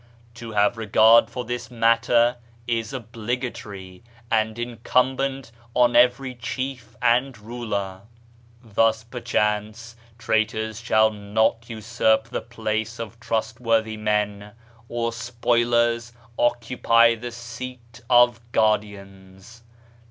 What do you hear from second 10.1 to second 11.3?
traitors shall